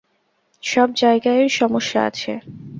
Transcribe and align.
সব 0.63 0.89
জায়গায়ই 0.95 1.49
সমস্যা 1.51 1.99
আছে। 2.09 2.31